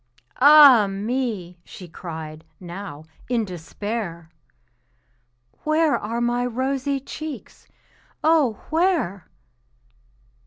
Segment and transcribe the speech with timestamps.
[0.41, 4.31] "Ah, me!" she cried, now, in despair,
[5.63, 7.67] "Where are my rosy cheeks
[8.23, 9.27] oh, where?"